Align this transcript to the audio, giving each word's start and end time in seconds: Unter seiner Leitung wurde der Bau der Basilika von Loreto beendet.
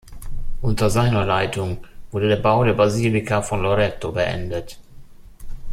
Unter 0.61 0.89
seiner 0.89 1.23
Leitung 1.27 1.85
wurde 2.09 2.27
der 2.27 2.37
Bau 2.37 2.63
der 2.63 2.73
Basilika 2.73 3.43
von 3.43 3.61
Loreto 3.61 4.11
beendet. 4.11 4.79